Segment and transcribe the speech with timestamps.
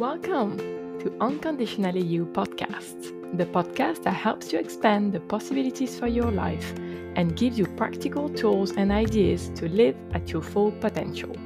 [0.00, 0.56] Welcome
[1.00, 6.72] to Unconditionally You podcast, the podcast that helps you expand the possibilities for your life
[7.16, 11.36] and gives you practical tools and ideas to live at your full potential.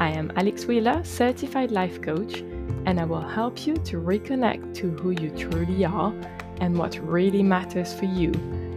[0.00, 2.38] I am Alix Wheeler, certified life coach,
[2.86, 6.14] and I will help you to reconnect to who you truly are
[6.62, 8.30] and what really matters for you,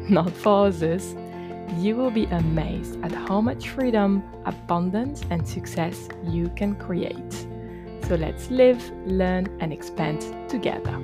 [0.09, 1.16] not for others.
[1.77, 7.48] You will be amazed at how much freedom, abundance, and success you can create.
[8.13, 11.02] So let's live, learn, and expand together.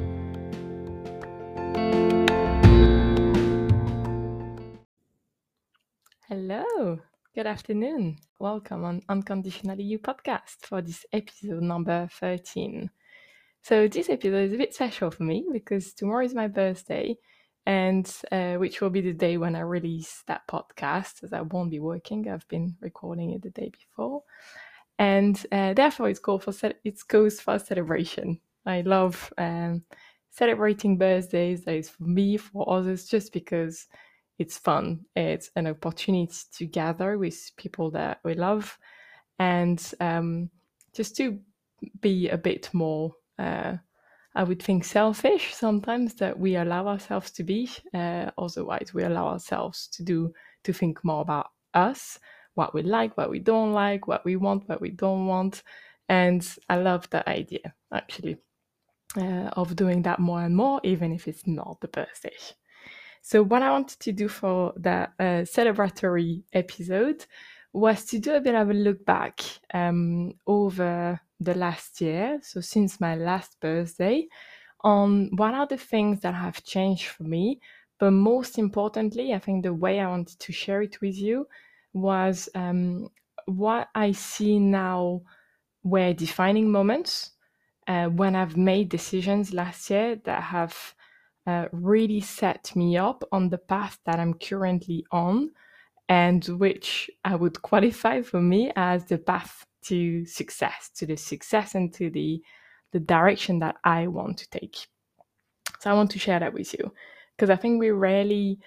[6.27, 6.99] Hello,
[7.33, 8.19] good afternoon.
[8.37, 12.91] Welcome on Unconditionally You podcast for this episode number 13.
[13.63, 17.17] So, this episode is a bit special for me because tomorrow is my birthday,
[17.65, 21.71] and uh, which will be the day when I release that podcast, as I won't
[21.71, 22.29] be working.
[22.29, 24.21] I've been recording it the day before
[24.99, 26.53] and uh, therefore it's called for
[26.83, 28.39] it's goes for celebration.
[28.65, 29.83] I love um,
[30.29, 31.63] celebrating birthdays.
[31.63, 33.87] That is for me, for others, just because
[34.37, 34.99] it's fun.
[35.15, 38.77] It's an opportunity to gather with people that we love,
[39.39, 40.49] and um,
[40.93, 41.39] just to
[42.01, 43.15] be a bit more.
[43.39, 43.77] Uh,
[44.35, 47.69] I would think selfish sometimes that we allow ourselves to be.
[47.93, 50.33] Uh, otherwise, we allow ourselves to do
[50.65, 52.19] to think more about us
[52.55, 55.63] what we like, what we don't like, what we want, what we don't want.
[56.07, 58.37] And I love that idea actually
[59.17, 62.35] uh, of doing that more and more, even if it's not the birthday.
[63.21, 67.25] So, what I wanted to do for that uh, celebratory episode
[67.73, 69.41] was to do a bit of a look back
[69.73, 74.27] um, over the last year, so since my last birthday,
[74.81, 77.59] on what are the things that have changed for me.
[77.99, 81.47] But most importantly, I think the way I wanted to share it with you
[81.93, 83.09] was um,
[83.45, 85.21] what I see now
[85.83, 87.31] were defining moments
[87.87, 90.95] uh, when I've made decisions last year that have
[91.47, 95.51] uh, really set me up on the path that I'm currently on,
[96.07, 101.75] and which I would qualify for me as the path to success, to the success
[101.75, 102.41] and to the
[102.91, 104.87] the direction that I want to take.
[105.79, 106.91] So I want to share that with you
[107.35, 108.59] because I think we rarely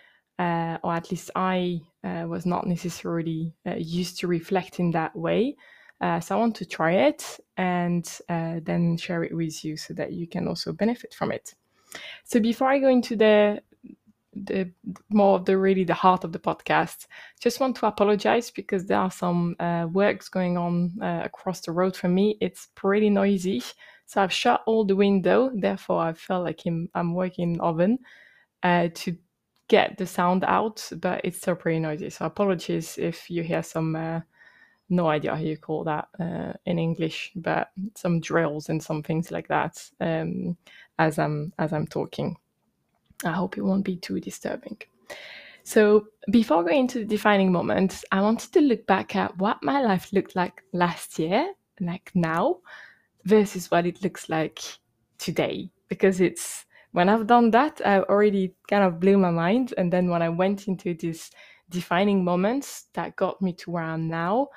[0.43, 5.55] uh, or at least I uh, was not necessarily uh, used to reflecting that way.
[6.01, 9.95] Uh, so I want to try it and uh, then share it with you so
[9.95, 11.55] that you can also benefit from it.
[12.25, 13.63] So before I go into the
[14.35, 14.73] the
[15.11, 17.07] more of the really the heart of the podcast,
[17.39, 21.95] just want to apologize because there are some uh, works going on across the road
[21.95, 22.39] for me.
[22.41, 23.63] It's pretty noisy,
[24.07, 25.51] so I've shut all the window.
[25.55, 27.99] Therefore, I felt like I'm, I'm working in oven
[28.65, 29.17] to
[29.73, 32.11] get the sound out, but it's still pretty noisy.
[32.11, 34.21] So apologies if you hear some, uh,
[34.91, 39.31] no idea how you call that uh, in English, but some drills and some things
[39.31, 40.59] like that um,
[40.99, 42.37] as I'm as I'm talking.
[43.25, 44.77] I hope it won't be too disturbing.
[45.65, 49.81] So before going into the defining moments, I wanted to look back at what my
[49.81, 52.59] life looked like last year, like now,
[53.25, 54.61] versus what it looks like
[55.17, 59.75] today, because it's when I've done that, I already kind of blew my mind.
[59.77, 61.31] And then when I went into these
[61.69, 64.49] defining moments that got me to where I'm now,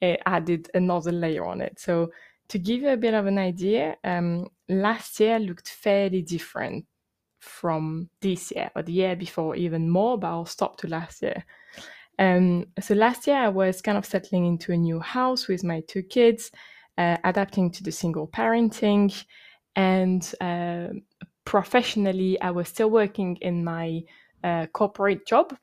[0.00, 1.78] it added another layer on it.
[1.78, 2.10] So
[2.48, 6.84] to give you a bit of an idea, um, last year looked fairly different
[7.40, 11.44] from this year, or the year before even more, but I'll stop to last year.
[12.18, 15.82] Um, so last year I was kind of settling into a new house with my
[15.86, 16.50] two kids,
[16.98, 19.24] uh, adapting to the single parenting,
[19.76, 20.88] and uh,
[21.46, 24.02] professionally, I was still working in my
[24.44, 25.56] uh, corporate job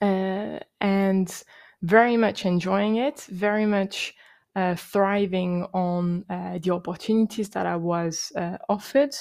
[0.00, 1.42] uh, and
[1.82, 4.14] very much enjoying it, very much
[4.54, 9.14] uh, thriving on uh, the opportunities that I was uh, offered.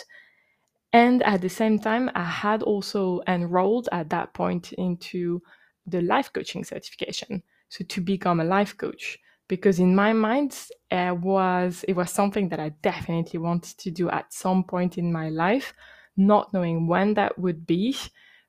[0.93, 5.41] And at the same time, I had also enrolled at that point into
[5.85, 7.43] the life coaching certification.
[7.67, 10.57] So to become a life coach because in my mind
[10.91, 15.11] it was it was something that I definitely wanted to do at some point in
[15.11, 15.73] my life,
[16.17, 17.95] not knowing when that would be,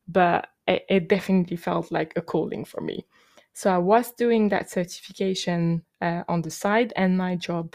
[0.09, 3.07] but it, it definitely felt like a calling for me.
[3.53, 7.75] So I was doing that certification uh, on the side and my job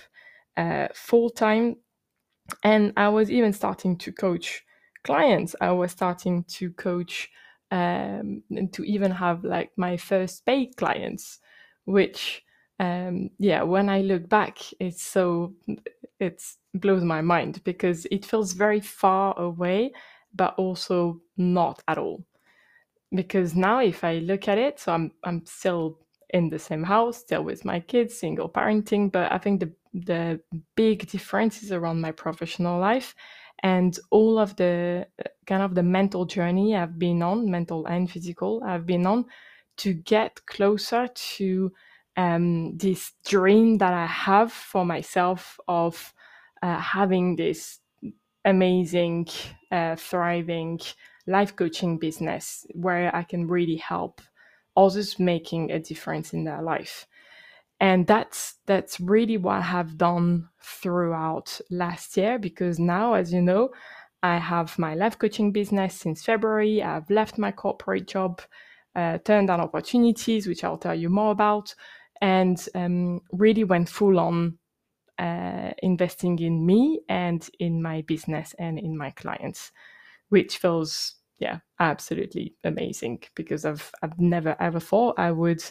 [0.58, 1.78] uh, full time,
[2.64, 4.64] and I was even starting to coach
[5.04, 5.56] clients.
[5.62, 7.30] I was starting to coach
[7.72, 11.40] um, and to even have like my first paid clients,
[11.86, 12.44] which
[12.82, 15.54] um, yeah, when I look back, it's so
[16.20, 16.44] it
[16.74, 19.92] blows my mind because it feels very far away,
[20.34, 22.26] but also not at all.
[23.14, 26.00] Because now, if I look at it, so I'm I'm still
[26.32, 29.12] in the same house, still with my kids, single parenting.
[29.12, 30.42] But I think the the
[30.76, 33.14] big difference is around my professional life
[33.64, 35.08] and all of the
[35.46, 39.26] kind of the mental journey I've been on, mental and physical, I've been on
[39.78, 41.72] to get closer to
[42.22, 46.14] um, this dream that I have for myself of
[46.62, 47.80] uh, having this
[48.46, 49.28] amazing,
[49.72, 50.80] uh, thriving
[51.26, 54.22] life coaching business where I can really help
[54.78, 57.08] others making a difference in their life.
[57.80, 63.42] And that's that's really what I have done throughout last year because now, as you
[63.42, 63.70] know,
[64.22, 66.84] I have my life coaching business since February.
[66.84, 68.42] I've left my corporate job,
[68.96, 71.74] uh, turned down opportunities, which I'll tell you more about,
[72.22, 74.58] and um, really went full on
[75.20, 79.72] uh, investing in me and in my business and in my clients,
[80.30, 85.64] which feels yeah absolutely amazing because I've I've never ever thought I would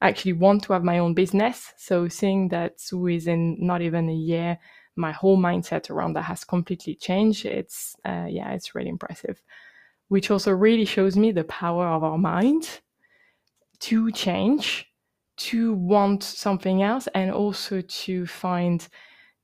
[0.00, 1.72] actually want to have my own business.
[1.76, 4.58] So seeing that within not even a year,
[4.96, 7.46] my whole mindset around that has completely changed.
[7.46, 9.40] It's uh, yeah, it's really impressive.
[10.08, 12.80] Which also really shows me the power of our mind
[13.80, 14.86] to change,
[15.36, 18.86] to want something else, and also to find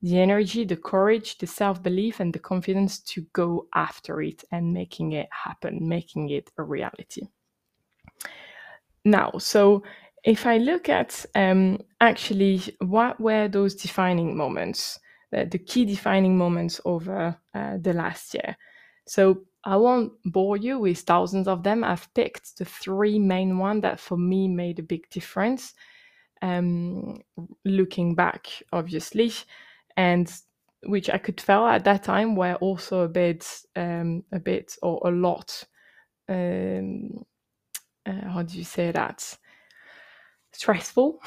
[0.03, 4.73] the energy, the courage, the self belief, and the confidence to go after it and
[4.73, 7.23] making it happen, making it a reality.
[9.05, 9.83] Now, so
[10.25, 14.99] if I look at um, actually what were those defining moments,
[15.37, 18.57] uh, the key defining moments over uh, the last year.
[19.07, 21.85] So I won't bore you with thousands of them.
[21.85, 25.75] I've picked the three main ones that for me made a big difference.
[26.43, 27.21] Um,
[27.65, 29.33] looking back, obviously,
[29.97, 30.33] and
[30.85, 33.47] which I could tell at that time were also a bit,
[33.77, 35.65] um, a bit or a lot.
[36.29, 37.25] Um,
[38.07, 39.37] uh, how do you say that?
[40.61, 41.19] Stressful,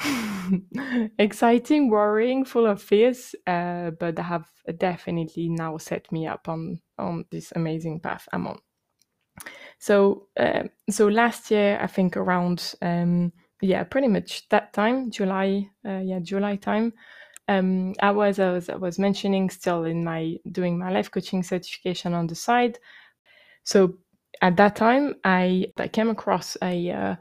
[1.18, 4.46] exciting, worrying, full of fears, uh, but have
[4.78, 8.58] definitely now set me up on on this amazing path I'm on.
[9.78, 15.68] So uh, so last year, I think around um, yeah, pretty much that time, July,
[15.84, 16.92] uh, yeah, July time.
[17.48, 21.42] Um, I was, I was I was mentioning still in my doing my life coaching
[21.42, 22.78] certification on the side.
[23.64, 23.94] So
[24.42, 27.16] at that time, I I came across a uh,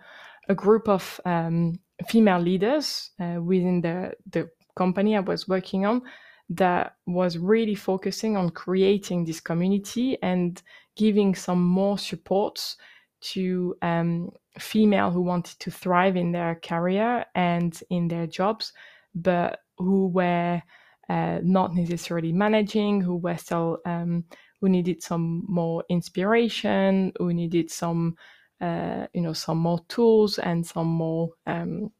[0.49, 6.01] a group of um, female leaders uh, within the, the company I was working on
[6.49, 10.61] that was really focusing on creating this community and
[10.95, 12.77] giving some more supports
[13.21, 14.29] to um,
[14.59, 18.73] female who wanted to thrive in their career and in their jobs,
[19.15, 20.61] but who were
[21.09, 24.23] uh, not necessarily managing, who were still um,
[24.61, 28.15] who needed some more inspiration, who needed some
[28.63, 31.91] uh, you know some more tools and some more um,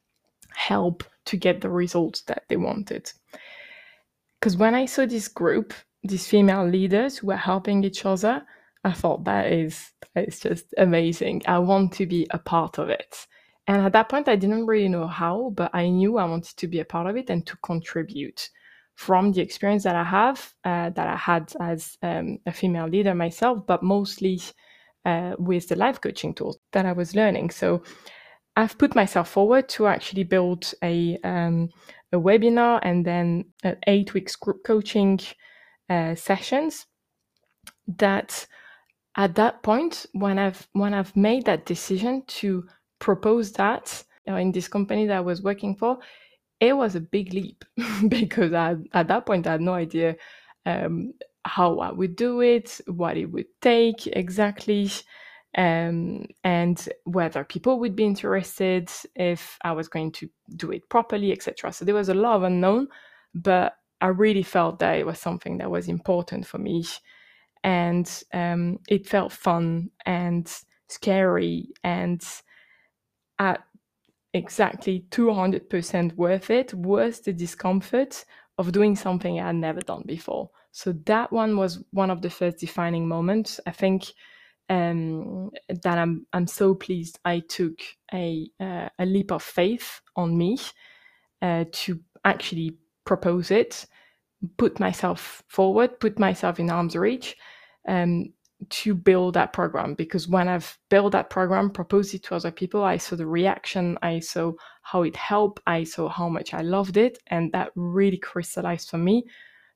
[0.56, 3.12] help to get the results that they wanted.
[4.40, 5.74] Because when I saw this group,
[6.04, 8.44] these female leaders who were helping each other,
[8.84, 11.42] I thought that is that is just amazing.
[11.48, 13.28] I want to be a part of it.
[13.68, 16.68] And at that point, I didn't really know how, but I knew I wanted to
[16.68, 18.50] be a part of it and to contribute
[18.96, 23.16] from the experience that I have, uh, that I had as um, a female leader
[23.16, 24.42] myself, but mostly
[25.06, 27.52] uh, with the life coaching tools that I was learning.
[27.52, 27.84] So
[28.56, 31.70] I've put myself forward to actually build a um,
[32.12, 33.46] a webinar and then
[33.88, 35.20] eight weeks group coaching
[35.90, 36.86] uh, sessions.
[37.88, 38.48] That
[39.16, 42.68] at that point, when I've when I've made that decision to
[43.00, 46.00] propose that uh, in this company that I was working for,
[46.60, 47.66] it was a big leap
[48.08, 50.16] because I, at that point I had no idea
[50.66, 51.14] um,
[51.46, 54.90] how I would do it, what it would take exactly
[55.56, 61.32] um, and whether people would be interested if I was going to do it properly,
[61.32, 61.72] etc.
[61.72, 62.88] So there was a lot of unknown,
[63.36, 66.86] but I really felt that it was something that was important for me,
[67.64, 70.52] and um, it felt fun and
[70.90, 72.24] scary and
[73.40, 73.64] at
[74.34, 78.26] exactly 200% worth it was the discomfort
[78.58, 80.50] of doing something I had never done before.
[80.74, 83.60] So that one was one of the first defining moments.
[83.68, 84.06] I think
[84.70, 87.80] um, that I'm I'm so pleased I took
[88.12, 90.58] a uh, a leap of faith on me
[91.44, 92.76] uh, to actually
[93.06, 93.86] propose it,
[94.58, 97.36] put myself forward, put myself in arm's reach,
[97.88, 98.34] um,
[98.70, 99.94] to build that program.
[99.94, 104.00] Because when I've built that program, proposed it to other people, I saw the reaction,
[104.02, 108.18] I saw how it helped, I saw how much I loved it, and that really
[108.18, 109.26] crystallized for me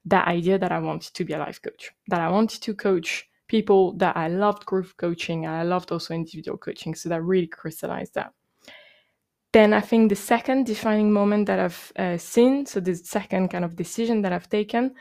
[0.09, 3.29] that idea that I wanted to be a life coach, that I wanted to coach
[3.47, 6.95] people that I loved group coaching and I loved also individual coaching.
[6.95, 8.33] So that really crystallized that.
[9.53, 13.65] then I think the second defining moment that I've uh, seen, so the second kind
[13.65, 14.93] of decision that I've taken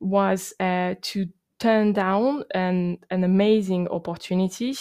[0.00, 1.26] was uh, to
[1.58, 4.74] turn down an, an amazing opportunity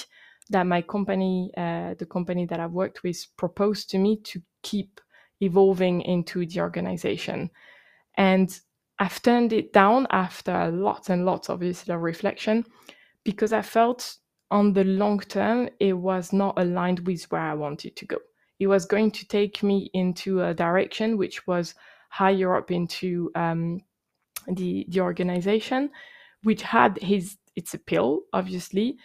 [0.50, 5.01] that my company, uh, the company that I've worked with, proposed to me to keep
[5.41, 7.50] evolving into the organization.
[8.15, 8.57] And
[8.99, 12.65] I've turned it down after lots and lots of reflection
[13.23, 14.17] because I felt
[14.49, 18.17] on the long term it was not aligned with where I wanted to go.
[18.59, 21.75] It was going to take me into a direction which was
[22.09, 23.81] higher up into um,
[24.47, 25.91] the the organization,
[26.43, 28.97] which had his its appeal, obviously.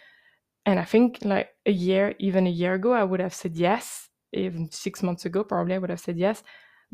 [0.65, 4.09] And I think like a year, even a year ago, I would have said yes.
[4.33, 6.43] Even six months ago, probably I would have said yes.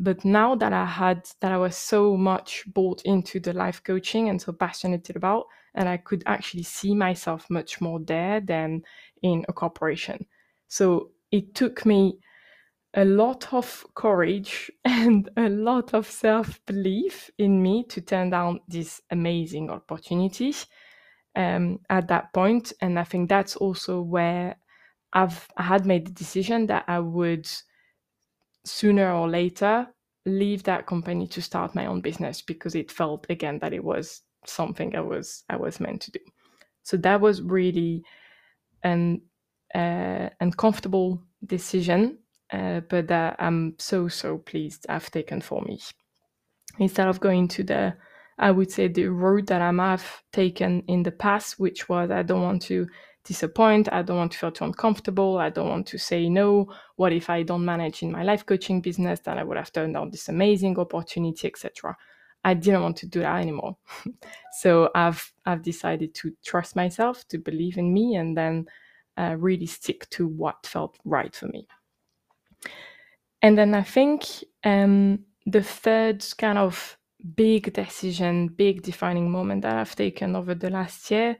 [0.02, 4.30] But now that I had that I was so much bought into the life coaching
[4.30, 8.84] and so passionate about, and I could actually see myself much more there than
[9.22, 10.26] in a corporation.
[10.70, 12.18] So it took me
[12.94, 18.62] a lot of courage and a lot of self belief in me to turn down
[18.70, 20.54] this amazing opportunity
[21.36, 22.72] um, at that point.
[22.80, 24.56] And I think that's also where
[25.12, 27.50] I've I had made the decision that I would
[28.66, 29.88] sooner or later
[30.26, 34.22] leave that company to start my own business because it felt again that it was
[34.46, 36.20] something I was I was meant to do.
[36.84, 38.04] So that was really
[38.84, 39.22] an
[39.74, 42.20] uh, uncomfortable decision
[42.52, 45.80] uh, but that I'm so, so pleased I've taken for me.
[46.80, 47.96] Instead of going to the,
[48.38, 52.24] I would say, the route that I have taken in the past, which was I
[52.24, 52.88] don't want to
[53.24, 56.72] disappoint, I don't want to feel too uncomfortable, I don't want to say no.
[56.96, 59.20] What if I don't manage in my life coaching business?
[59.20, 61.96] Then I would have turned down this amazing opportunity, etc.
[62.44, 63.78] I didn't want to do that anymore.
[64.62, 68.66] so I've I've decided to trust myself, to believe in me, and then
[69.18, 71.68] uh, really stick to what felt right for me.
[73.42, 74.26] And then I think
[74.64, 76.98] um, the third kind of
[77.36, 81.38] big decision, big defining moment that I've taken over the last year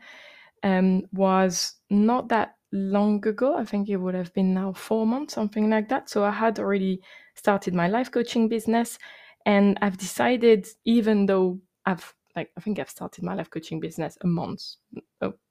[0.64, 3.58] um, was not that long ago.
[3.58, 6.10] I think it would have been now four months, something like that.
[6.10, 7.02] So I had already
[7.36, 9.00] started my life coaching business,
[9.46, 14.18] and I've decided, even though I've like I think I've started my life coaching business
[14.22, 14.62] a month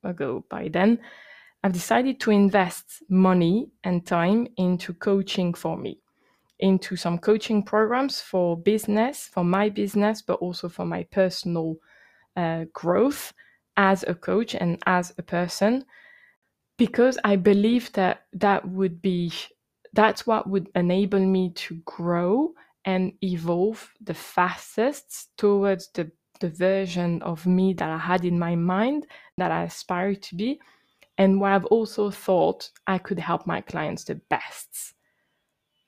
[0.05, 0.99] ago by then,
[1.65, 6.01] I've decided to invest money and time into coaching for me,
[6.61, 11.77] into some coaching programs for business, for my business, but also for my personal
[12.37, 13.33] uh, growth
[13.79, 15.87] as a coach and as a person,
[16.77, 19.33] because I believe that that would be
[19.95, 22.53] that's what would enable me to grow
[22.85, 28.55] and evolve the fastest towards the the version of me that I had in my
[28.55, 29.07] mind
[29.39, 30.61] that I aspire to be
[31.17, 34.95] and where I've also thought I could help my clients the best.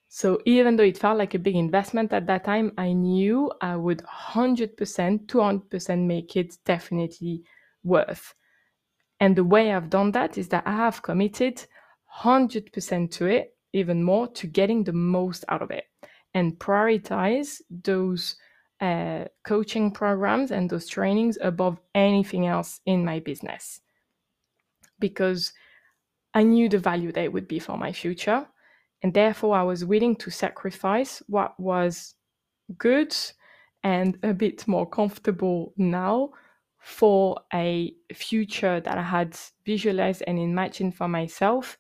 [0.09, 3.77] So even though it felt like a big investment at that time, I knew I
[3.77, 7.45] would 100%, 200% make it definitely
[7.85, 8.35] worth.
[9.19, 11.67] And the way I've done that is that I have committed
[12.23, 15.85] 100% to it, even more, to getting the most out of it
[16.35, 18.37] and prioritize those
[18.81, 23.81] uh, coaching programs and those trainings above anything else in my business
[24.99, 25.53] because
[26.35, 28.47] I knew the value they would be for my future.
[29.03, 32.15] And therefore, I was willing to sacrifice what was
[32.79, 33.17] good
[33.83, 36.31] and a bit more comfortable now
[36.81, 41.79] for a future that I had visualized and imagined for myself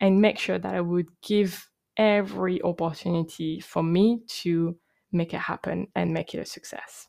[0.00, 4.76] and make sure that I would give every opportunity for me to
[5.12, 7.08] make it happen and make it a success.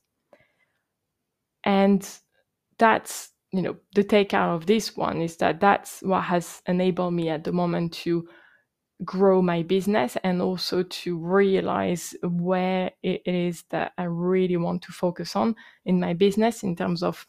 [1.63, 2.07] And
[2.77, 7.29] that's you know the takeout of this one is that that's what has enabled me
[7.29, 8.27] at the moment to
[9.03, 14.91] grow my business and also to realize where it is that I really want to
[14.91, 15.55] focus on
[15.86, 17.25] in my business in terms of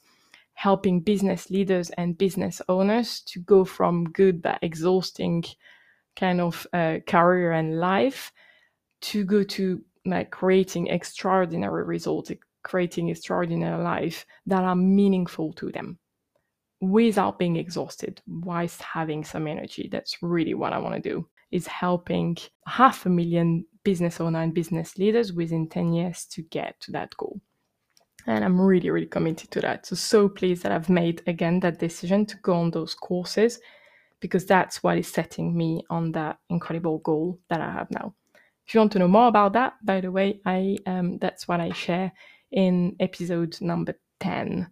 [0.54, 5.44] helping business leaders and business owners to go from good but exhausting
[6.14, 8.32] kind of uh, career and life
[9.00, 12.30] to go to like creating extraordinary results
[12.62, 15.98] creating extraordinary life that are meaningful to them
[16.80, 19.88] without being exhausted whilst having some energy.
[19.90, 24.54] That's really what I want to do is helping half a million business owners and
[24.54, 27.40] business leaders within 10 years to get to that goal.
[28.26, 29.86] And I'm really, really committed to that.
[29.86, 33.58] So, so pleased that I've made again that decision to go on those courses
[34.20, 38.14] because that's what is setting me on that incredible goal that I have now.
[38.66, 41.60] If you want to know more about that, by the way, I um, that's what
[41.60, 42.12] I share
[42.52, 44.70] in episode number 10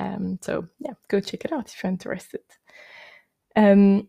[0.00, 2.40] um, so yeah, go check it out if you're interested.
[3.54, 4.08] Um,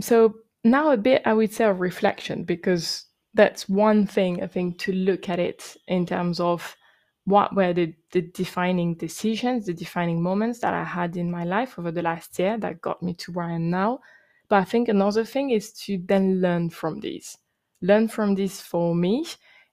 [0.00, 0.34] so
[0.70, 3.04] now a bit, I would say, of reflection because
[3.34, 6.76] that's one thing I think to look at it in terms of
[7.24, 11.78] what were the, the defining decisions, the defining moments that I had in my life
[11.78, 14.00] over the last year that got me to where I am now.
[14.48, 17.36] But I think another thing is to then learn from these,
[17.82, 19.26] learn from this for me,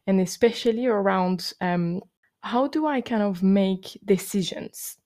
[0.08, 2.02] and especially around um,
[2.42, 4.98] how do I kind of make decisions?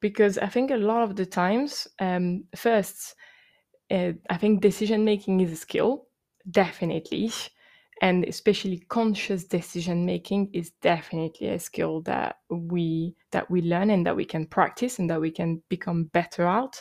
[0.00, 3.14] Because I think a lot of the times, um, first,
[3.90, 6.06] uh, I think decision making is a skill,
[6.50, 7.30] definitely.
[8.02, 14.04] And especially conscious decision making is definitely a skill that we that we learn and
[14.06, 16.80] that we can practice and that we can become better at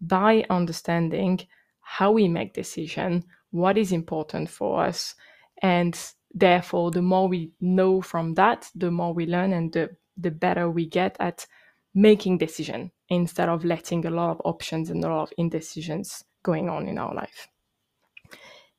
[0.00, 1.40] by understanding
[1.80, 5.14] how we make decision, what is important for us,
[5.62, 5.98] and
[6.32, 10.70] therefore the more we know from that, the more we learn and the the better
[10.70, 11.46] we get at
[11.94, 16.68] making decision instead of letting a lot of options and a lot of indecisions going
[16.68, 17.48] on in our life.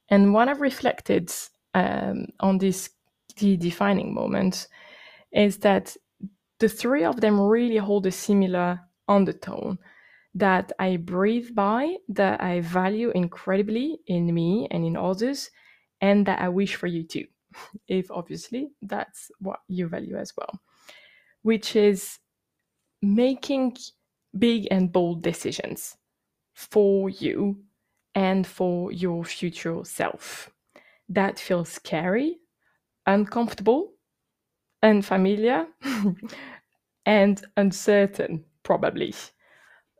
[0.09, 1.29] And what I've reflected
[1.73, 2.89] um, on this
[3.35, 4.67] key defining moment,
[5.31, 5.95] is that
[6.59, 9.77] the three of them really hold a similar undertone
[10.33, 15.51] that I breathe by, that I value incredibly in me and in others,
[16.01, 17.25] and that I wish for you too,
[17.87, 20.59] if obviously that's what you value as well,
[21.41, 22.19] which is
[23.01, 23.77] making
[24.37, 25.95] big and bold decisions
[26.55, 27.63] for you
[28.15, 30.51] and for your future self.
[31.09, 32.39] That feels scary,
[33.07, 33.93] uncomfortable,
[34.83, 35.67] unfamiliar,
[37.05, 39.13] and uncertain, probably.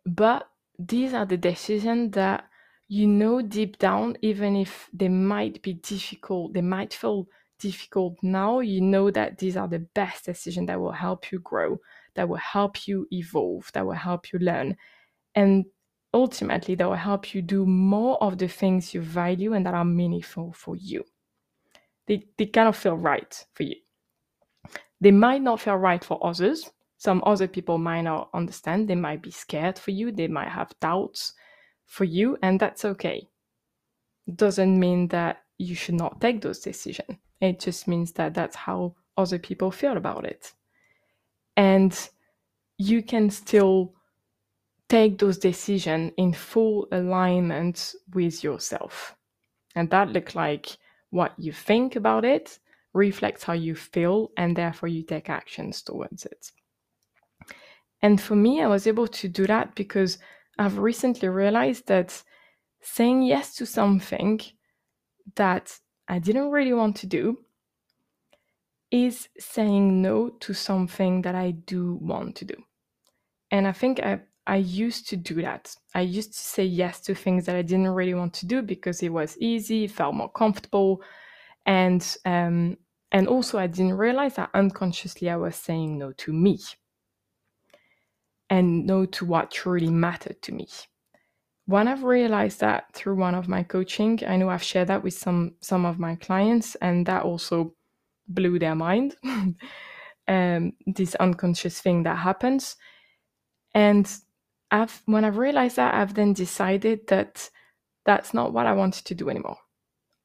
[0.05, 0.47] But
[0.77, 2.45] these are the decisions that
[2.87, 7.27] you know deep down, even if they might be difficult, they might feel
[7.59, 11.79] difficult now, you know that these are the best decisions that will help you grow,
[12.15, 14.75] that will help you evolve, that will help you learn.
[15.35, 15.65] And
[16.15, 19.85] ultimately that will help you do more of the things you value and that are
[19.85, 21.03] meaningful for you.
[22.07, 23.75] They, they kind of feel right for you.
[25.01, 26.71] They might not feel right for others.
[26.97, 28.87] Some other people might not understand.
[28.87, 30.11] They might be scared for you.
[30.11, 31.33] They might have doubts
[31.85, 33.27] for you, and that's okay.
[34.33, 37.17] Doesn't mean that you should not take those decisions.
[37.41, 40.53] It just means that that's how other people feel about it.
[41.57, 42.09] And
[42.77, 43.93] you can still
[44.89, 49.15] take those decisions in full alignment with yourself.
[49.75, 50.77] And that looks like
[51.09, 52.59] what you think about it,
[52.93, 56.51] reflects how you feel, and therefore you take actions towards it.
[58.01, 60.19] And for me, I was able to do that because
[60.57, 62.21] I've recently realized that
[62.81, 64.39] saying yes to something
[65.35, 67.39] that I didn't really want to do
[68.91, 72.55] is saying no to something that I do want to do.
[73.51, 75.75] And I think I I used to do that.
[75.93, 79.01] I used to say yes to things that I didn't really want to do because
[79.01, 81.01] it was easy, felt more comfortable,
[81.65, 82.77] and um,
[83.11, 86.59] and also I didn't realize that unconsciously I was saying no to me
[88.49, 90.67] and no to what truly mattered to me.
[91.65, 95.15] When I've realized that through one of my coaching, I know I've shared that with
[95.15, 97.73] some some of my clients, and that also
[98.27, 99.15] blew their mind.
[100.27, 102.75] um, this unconscious thing that happens,
[103.73, 104.07] and
[104.71, 107.49] I've when I've realized that, I've then decided that
[108.05, 109.57] that's not what I wanted to do anymore.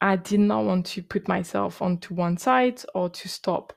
[0.00, 3.72] I did not want to put myself onto one side or to stop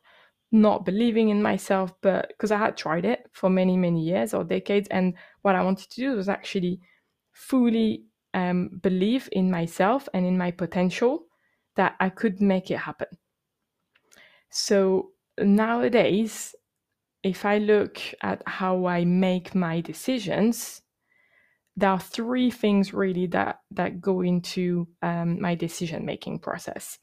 [0.51, 4.43] not believing in myself, but because I had tried it for many, many years or
[4.43, 4.87] decades.
[4.89, 6.79] And what I wanted to do was actually
[7.33, 11.25] fully um, believe in myself and in my potential
[11.75, 13.07] that I could make it happen.
[14.49, 16.53] So nowadays,
[17.23, 20.81] if I look at how I make my decisions,
[21.75, 26.99] there are three things really that that go into um, my decision making process.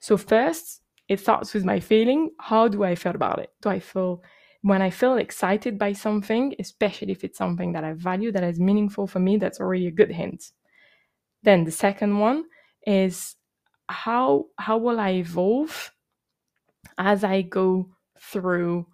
[0.00, 2.30] So first, it starts with my feeling.
[2.38, 3.50] How do I feel about it?
[3.60, 4.22] Do I feel
[4.62, 8.58] when I feel excited by something, especially if it's something that I value, that is
[8.58, 10.52] meaningful for me, that's already a good hint.
[11.42, 12.44] Then the second one
[12.86, 13.36] is
[13.88, 15.92] how how will I evolve
[16.96, 17.90] as I go
[18.20, 18.86] through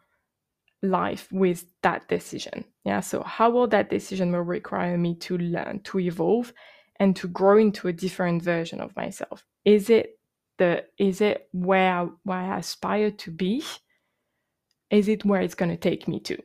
[0.85, 2.65] life with that decision.
[2.85, 6.53] Yeah so how will that decision will require me to learn to evolve
[7.01, 9.45] and to grow into a different version of myself?
[9.65, 10.19] Is it
[10.59, 13.63] the is it where where i aspire to be?
[14.91, 16.39] Is it where it's going to take me to?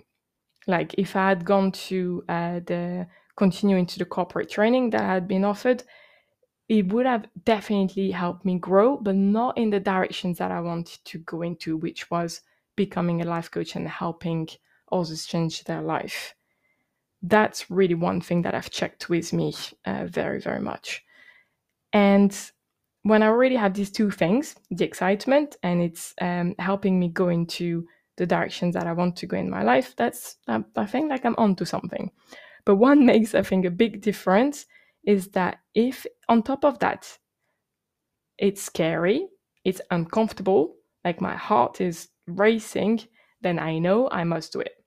[0.68, 5.28] Like if i had gone to uh, the continuing to the corporate training that had
[5.28, 5.84] been offered
[6.68, 11.00] it would have definitely helped me grow but not in the directions that i wanted
[11.06, 12.42] to go into which was
[12.80, 14.48] becoming a life coach and helping
[14.90, 16.34] others change their life.
[17.22, 19.54] That's really one thing that I've checked with me
[19.86, 21.04] uh, very, very much.
[21.92, 22.34] And
[23.04, 27.28] when I already have these two things, the excitement and it's um, helping me go
[27.28, 31.10] into the directions that I want to go in my life, that's I, I think
[31.10, 32.12] like I'm onto something.
[32.64, 34.66] But one makes I think a big difference
[35.04, 37.18] is that if on top of that,
[38.38, 39.28] it's scary,
[39.66, 43.02] it's uncomfortable, like my heart is racing,
[43.42, 44.84] then I know I must do it.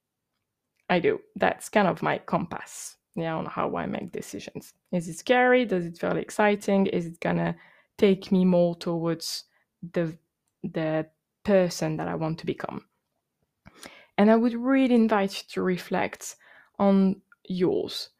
[0.88, 1.20] I do.
[1.36, 4.74] That's kind of my compass, yeah, on how I make decisions.
[4.92, 5.64] Is it scary?
[5.64, 6.86] Does it feel exciting?
[6.86, 7.56] Is it gonna
[7.96, 9.44] take me more towards
[9.92, 10.16] the
[10.62, 11.06] the
[11.44, 12.84] person that I want to become?
[14.18, 16.36] And I would really invite you to reflect
[16.78, 18.10] on yours,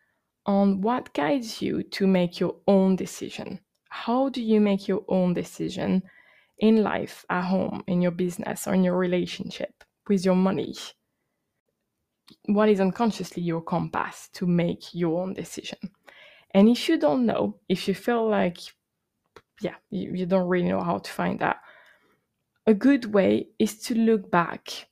[0.46, 3.60] on what guides you to make your own decision.
[3.90, 6.02] How do you make your own decision
[6.62, 10.74] in life, at home, in your business, or in your relationship, with your money?
[12.46, 15.78] What is unconsciously your compass to make your own decision?
[16.54, 18.58] And if you don't know, if you feel like,
[19.60, 21.56] yeah, you, you don't really know how to find that,
[22.66, 24.86] a good way is to look back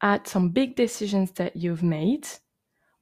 [0.00, 2.28] at some big decisions that you've made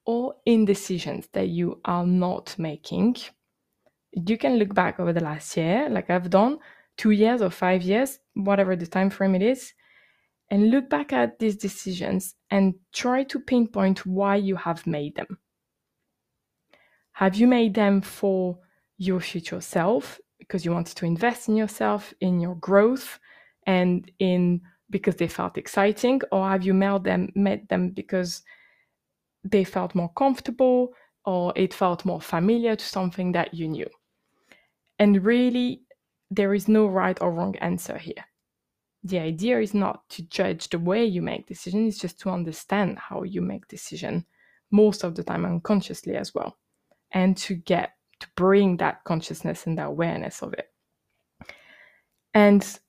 [0.07, 3.17] or indecisions that you are not making.
[4.13, 6.59] You can look back over the last year, like I've done,
[6.97, 9.73] two years or five years, whatever the time frame it is,
[10.51, 15.39] and look back at these decisions and try to pinpoint why you have made them.
[17.13, 18.59] Have you made them for
[18.99, 23.19] your future self because you wanted to invest in yourself, in your growth,
[23.67, 28.43] and in because they felt exciting, or have you made them made them because
[29.45, 30.93] they felt more comfortable
[31.25, 33.89] or it felt more familiar to something that you knew?
[34.99, 35.83] And really,
[36.35, 38.25] there is no right or wrong answer here.
[39.05, 42.99] The idea is not to judge the way you make decisions, it's just to understand
[42.99, 44.25] how you make decision
[44.71, 46.57] most of the time unconsciously as well
[47.13, 50.73] and to get to bring that consciousness and that awareness of it
[52.35, 52.81] and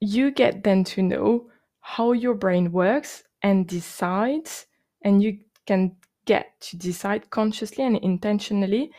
[0.00, 1.48] you get then to know
[1.80, 4.66] how your brain works and decides
[5.02, 8.90] and you can get to decide consciously and intentionally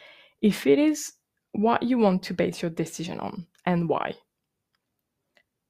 [0.41, 1.13] if it is
[1.53, 4.15] what you want to base your decision on and why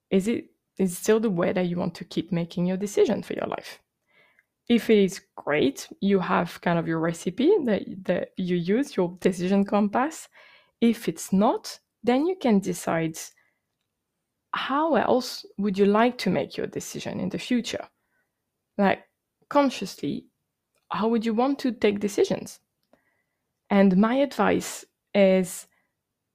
[0.10, 0.46] is it
[0.78, 3.80] is still the way that you want to keep making your decision for your life
[4.70, 9.18] if it is great, you have kind of your recipe that, that you use, your
[9.20, 10.30] decision compass.
[10.80, 13.18] If it's not, then you can decide
[14.54, 17.88] how else would you like to make your decision in the future?
[18.78, 19.04] Like
[19.50, 20.28] consciously,
[20.90, 22.60] how would you want to take decisions?
[23.70, 25.68] And my advice is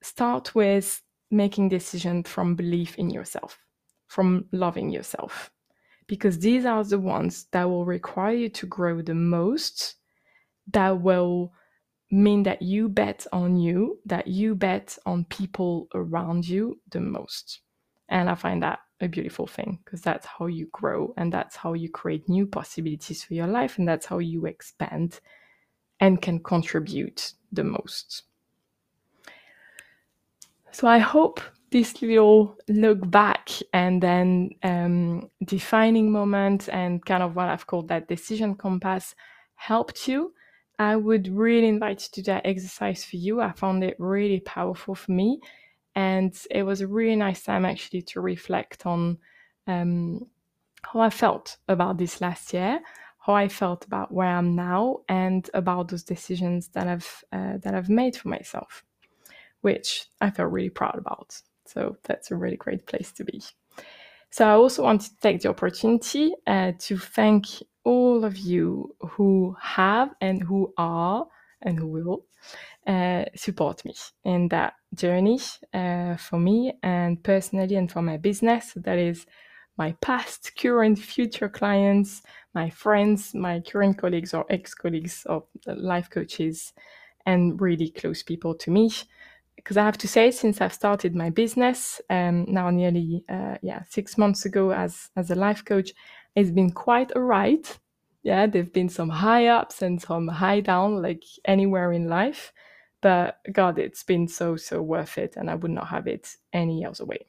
[0.03, 3.59] start with making decisions from belief in yourself,
[4.07, 5.51] from loving yourself
[6.09, 9.97] because these are the ones that will require you to grow the most,
[10.73, 11.53] that will
[12.11, 17.61] mean that you bet on you, that you bet on people around you the most.
[18.09, 21.75] And I find that a beautiful thing because that's how you grow and that's how
[21.75, 25.21] you create new possibilities for your life and that's how you expand
[26.01, 28.23] and can contribute the most.
[30.73, 37.37] So I hope this little look back and then um, defining moment and kind of
[37.37, 39.15] what I've called that decision compass
[39.55, 40.33] helped you,
[40.79, 43.41] I would really invite you to do that exercise for you.
[43.41, 45.41] I found it really powerful for me.
[45.95, 49.19] And it was a really nice time actually to reflect on
[49.67, 50.27] um,
[50.83, 52.81] how I felt about this last year,
[53.19, 57.75] how I felt about where I'm now, and about those decisions that I've uh, that
[57.75, 58.85] I've made for myself,
[59.61, 61.41] which I feel really proud about.
[61.67, 63.43] So that's a really great place to be.
[64.31, 67.47] So I also want to take the opportunity uh, to thank
[67.85, 71.27] all of you who have and who are
[71.63, 72.25] and who will
[72.87, 73.95] uh, support me
[74.25, 75.41] in that journey
[75.73, 78.73] uh, for me and personally and for my business.
[78.73, 79.27] So That is
[79.77, 82.23] my past, current, future clients,
[82.55, 86.73] my friends, my current colleagues or ex colleagues or life coaches,
[87.27, 88.91] and really close people to me
[89.59, 93.83] because I have to say, since I've started my business um, now nearly uh, yeah
[93.91, 95.91] six months ago as as a life coach,
[96.37, 97.67] it's been quite a ride.
[98.23, 102.53] Yeah, there've been some high ups and some high down, like anywhere in life.
[103.01, 106.85] But God, it's been so so worth it, and I would not have it any
[106.85, 107.27] other way.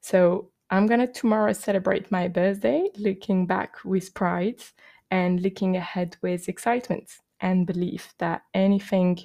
[0.00, 4.62] So I'm gonna tomorrow celebrate my birthday, looking back with pride
[5.10, 9.18] and looking ahead with excitement and belief that anything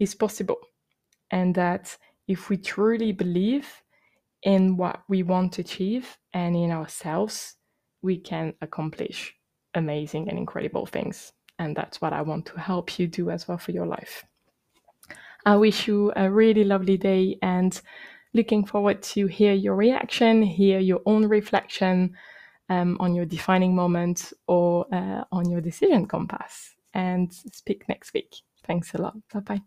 [0.00, 0.58] is possible
[1.30, 1.96] and that
[2.28, 3.82] if we truly believe
[4.42, 7.56] in what we want to achieve and in ourselves,
[8.02, 9.34] we can accomplish
[9.74, 11.32] amazing and incredible things.
[11.58, 14.24] And that's what I want to help you do as well for your life.
[15.44, 17.78] I wish you a really lovely day and
[18.32, 22.16] looking forward to hear your reaction, hear your own reflection
[22.68, 26.74] um, on your defining moment or uh, on your decision compass.
[26.94, 28.36] And speak next week.
[28.66, 29.16] Thanks a lot.
[29.32, 29.62] Bye bye.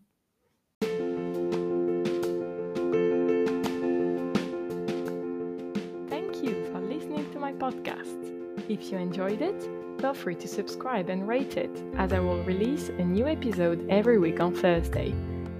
[7.58, 8.32] Podcast.
[8.68, 9.68] If you enjoyed it,
[10.00, 14.18] feel free to subscribe and rate it, as I will release a new episode every
[14.18, 15.14] week on Thursday.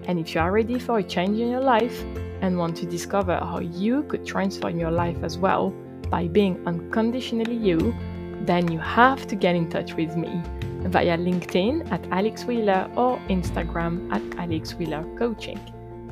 [0.07, 2.02] And if you are ready for a change in your life
[2.42, 5.70] and want to discover how you could transform your life as well
[6.11, 7.94] by being unconditionally you,
[8.42, 10.42] then you have to get in touch with me
[10.88, 15.59] via LinkedIn at Alix Wheeler or Instagram at Alix Wheeler Coaching.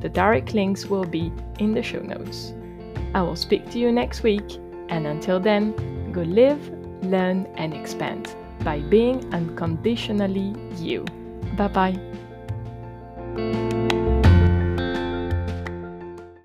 [0.00, 2.54] The direct links will be in the show notes.
[3.14, 4.58] I will speak to you next week,
[4.92, 5.72] and until then,
[6.12, 6.60] go live,
[7.02, 11.04] learn, and expand by being unconditionally you.
[11.56, 13.81] Bye bye.